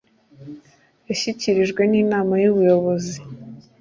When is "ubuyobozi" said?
2.51-3.17